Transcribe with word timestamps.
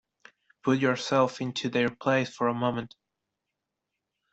Put 0.63 0.79
yourself 0.79 1.41
into 1.41 1.69
their 1.69 1.87
place 1.91 2.35
for 2.35 2.47
a 2.47 2.55
moment. 2.55 2.95